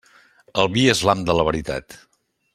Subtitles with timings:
[0.63, 2.01] El vi és l'ham de la veritat.